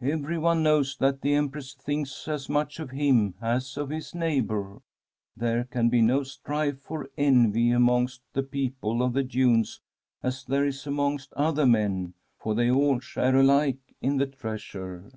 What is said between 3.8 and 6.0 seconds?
his neighbour. There can be